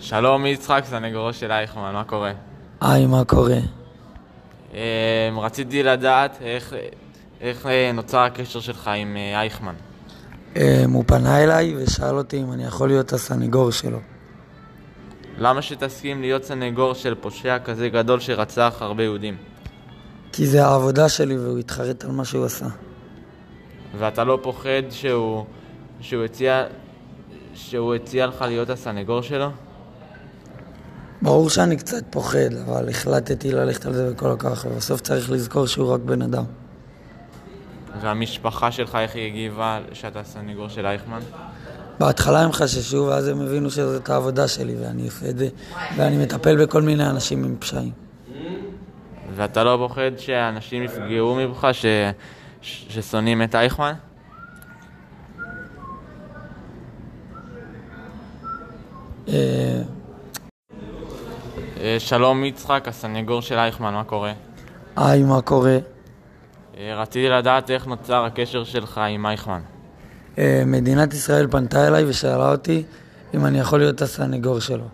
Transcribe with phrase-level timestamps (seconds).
[0.00, 2.32] שלום יצחק, סנגורו של אייכמן, מה קורה?
[2.80, 3.58] היי, מה קורה?
[4.74, 4.78] אמ,
[5.38, 6.74] רציתי לדעת איך,
[7.40, 9.74] איך אה, נוצר הקשר שלך עם אה, אייכמן.
[10.56, 10.62] אמ,
[10.92, 13.98] הוא פנה אליי ושאל אותי אם אני יכול להיות הסנגור שלו.
[15.38, 19.36] למה שתסכים להיות סנגור של פושע כזה גדול שרצח הרבה יהודים?
[20.32, 22.66] כי זה העבודה שלי והוא התחרט על מה שהוא עשה.
[23.98, 25.44] ואתה לא פוחד שהוא,
[26.00, 26.64] שהוא, הציע,
[27.54, 29.50] שהוא הציע לך להיות הסנגור שלו?
[31.22, 35.94] ברור שאני קצת פוחד, אבל החלטתי ללכת על זה בכל הכוח, ובסוף צריך לזכור שהוא
[35.94, 36.44] רק בן אדם.
[38.00, 41.20] והמשפחה שלך, איך היא הגיבה שאתה סנגור של אייכמן?
[41.98, 45.48] בהתחלה הם חששו, ואז הם הבינו שזאת העבודה שלי, ואני עושה את זה,
[45.96, 47.92] ואני מטפל בכל מיני אנשים עם פשעים.
[49.36, 51.86] ואתה לא פוחד שאנשים יפגעו ממך, ש...
[52.62, 53.92] ש- ששונאים את אייכמן?
[59.28, 59.82] אה,
[61.98, 64.32] שלום יצחק, הסנגור של אייכמן, מה קורה?
[64.96, 65.78] היי, מה קורה?
[66.78, 69.60] אה, רציתי לדעת איך נוצר הקשר שלך עם אייכמן.
[70.38, 72.82] אה, מדינת ישראל פנתה אליי ושאלה אותי
[73.34, 74.84] אם אני יכול להיות הסנגור שלו.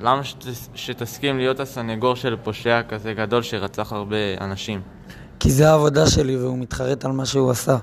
[0.00, 0.44] למה שת-
[0.74, 4.80] שתסכים להיות הסנגור של פושע כזה גדול שרצח הרבה אנשים?
[5.40, 7.76] כי זה העבודה שלי והוא מתחרט על מה שהוא עשה.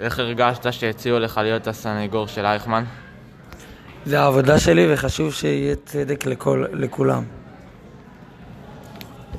[0.00, 2.84] איך הרגשת שהציעו לך להיות הסנגור של אייכמן?
[4.06, 7.24] זה העבודה שלי וחשוב שיהיה צדק לכל, לכולם.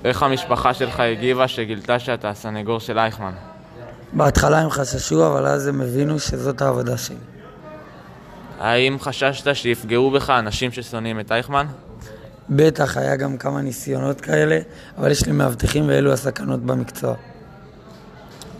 [0.05, 3.33] איך המשפחה שלך הגיבה שגילתה שאתה הסנגור של אייכמן?
[4.13, 7.15] בהתחלה הם חששו, אבל אז הם הבינו שזאת העבודה שלי.
[8.59, 11.65] האם חששת שיפגעו בך אנשים ששונאים את אייכמן?
[12.49, 14.59] בטח, היה גם כמה ניסיונות כאלה,
[14.97, 17.15] אבל יש לי מאבטחים ואלו הסכנות במקצוע.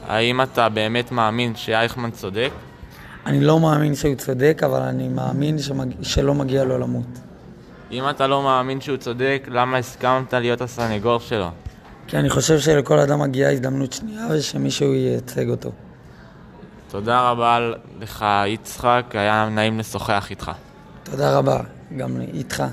[0.08, 2.52] האם אתה באמת מאמין שאייכמן צודק?
[3.28, 5.94] אני לא מאמין שהוא צודק, אבל אני מאמין שמג...
[6.02, 7.06] שלא מגיע לו למות.
[7.92, 11.50] אם אתה לא מאמין שהוא צודק, למה הסכמת להיות הסנגור שלו?
[12.08, 15.72] כי אני חושב שלכל אדם מגיעה הזדמנות שנייה ושמישהו ייצג אותו.
[16.90, 17.60] תודה רבה
[18.00, 20.52] לך יצחק, היה נעים לשוחח איתך.
[21.04, 21.60] תודה רבה,
[21.98, 22.64] גם איתך.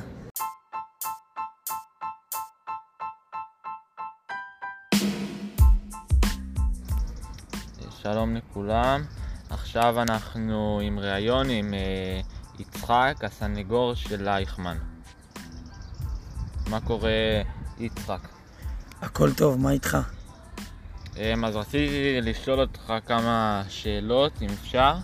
[8.03, 9.03] שלום לכולם,
[9.50, 12.21] עכשיו אנחנו עם ראיון עם אה,
[12.59, 14.77] יצחק, הסנגור של אייכמן.
[16.71, 17.10] מה קורה
[17.78, 18.28] יצחק?
[19.03, 19.99] הכל טוב, מה איתך?
[21.16, 24.94] אה, אז רציתי לשאול אותך כמה שאלות, אם אפשר.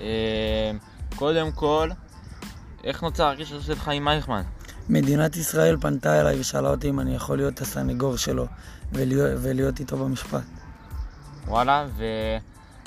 [0.00, 0.70] אה,
[1.16, 1.90] קודם כל,
[2.84, 4.42] איך נוצר הקשר שלך עם אייכמן?
[4.88, 8.46] מדינת ישראל פנתה אליי ושאלה אותי אם אני יכול להיות הסנגור שלו
[8.92, 10.42] ולהיות, ולהיות איתו במשפט.
[11.46, 11.86] וואלה,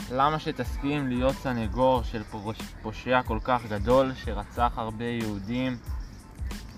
[0.10, 5.78] ולמה שתסכים להיות סנגור של פוש- פושע כל כך גדול שרצח הרבה יהודים?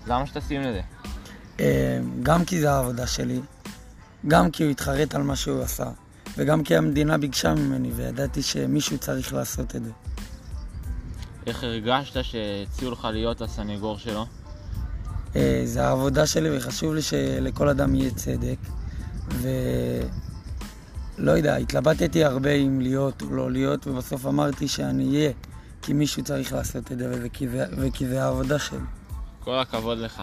[0.06, 0.80] למה שתסכים לזה?
[1.60, 3.40] אה, גם כי זה העבודה שלי,
[4.26, 5.90] גם כי הוא התחרט על מה שהוא עשה,
[6.36, 9.90] וגם כי המדינה ביקשה ממני וידעתי שמישהו צריך לעשות את זה.
[11.46, 14.26] איך הרגשת שהציעו לך להיות הסנגור שלו?
[15.36, 18.58] אה, זה העבודה שלי וחשוב לי שלכל אדם יהיה צדק.
[21.22, 25.30] ולא יודע, התלבטתי הרבה אם להיות או לא להיות, ובסוף אמרתי שאני אהיה,
[25.82, 27.26] כי מישהו צריך לעשות את זה,
[27.78, 28.78] וכי זה העבודה שלי.
[29.40, 30.22] כל הכבוד לך.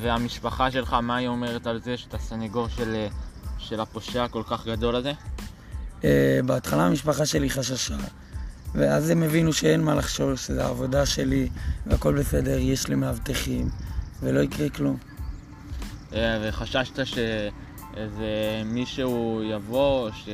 [0.00, 3.08] והמשפחה שלך, מה היא אומרת על זה שאתה סנגור של, אה,
[3.58, 5.12] של הפושע הכל כך גדול הזה?
[6.04, 7.96] אה, בהתחלה המשפחה שלי חששה,
[8.74, 11.48] ואז הם הבינו שאין מה לחשוש, שזו העבודה שלי,
[11.86, 13.68] והכל בסדר, יש לי מאבטחים,
[14.22, 14.96] ולא יקרה כלום.
[16.14, 17.06] אה, וחששת
[17.94, 20.28] שאיזה מישהו יבוא, ש...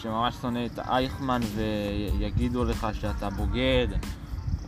[0.00, 3.86] שממש שונא את אייכמן ויגידו לך שאתה בוגד,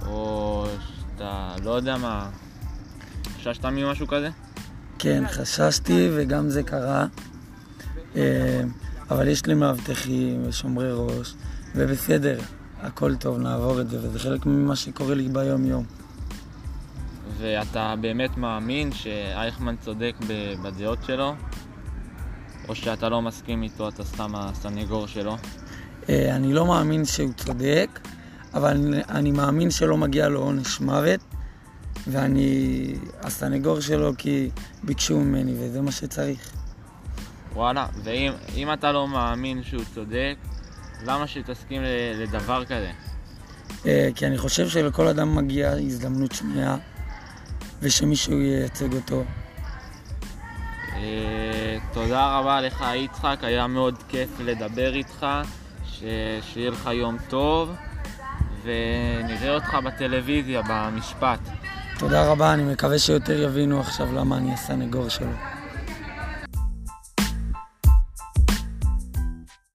[0.06, 2.31] או שאתה לא יודע מה,
[3.37, 4.31] חששת ממשהו כזה?
[4.99, 7.06] כן, חששתי וגם זה קרה.
[8.17, 8.62] אה,
[9.11, 11.34] אבל יש לי מאבטחים ושומרי ראש,
[11.75, 12.39] ובסדר,
[12.83, 15.84] הכל טוב, נעבור את זה, וזה חלק ממה שקורה לי ביום-יום.
[17.39, 20.15] ואתה באמת מאמין שאייכמן צודק
[20.63, 21.34] בדעות שלו?
[22.69, 25.37] או שאתה לא מסכים איתו, אתה סתם הסנגור שלו?
[26.09, 28.01] אה, אני לא מאמין שהוא צודק,
[28.55, 28.77] אבל
[29.09, 31.21] אני, מאמין שלא מגיע לו עונש מוות,
[32.07, 34.51] ואני הסנגור שלו כי
[34.83, 36.51] ביקשו ממני, וזה מה שצריך.
[37.55, 40.34] וואלה, ואם אם אתה לא מאמין שהוא צודק,
[41.07, 41.83] למה שתסכים
[42.15, 42.91] לדבר כזה?
[43.87, 46.77] אה, כי אני חושב שלכל אדם מגיעה הזדמנות שנייה,
[47.83, 49.25] ושמישהו ייצג אותו.
[51.95, 55.27] תודה רבה לך יצחק, היה מאוד כיף לדבר איתך,
[55.87, 56.03] ש...
[56.43, 57.73] שיהיה לך יום טוב,
[58.65, 61.39] ונראה אותך בטלוויזיה, במשפט.
[61.99, 65.53] תודה רבה, אני מקווה שיותר יבינו עכשיו למה אני הסנגור שלו.